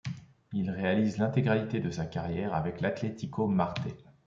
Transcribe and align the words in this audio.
Il 0.51 0.71
réalise 0.71 1.19
l'intégralité 1.19 1.79
de 1.79 1.91
sa 1.91 2.07
carrière 2.07 2.55
avec 2.55 2.81
l'Atlético 2.81 3.45
Marte. 3.45 3.87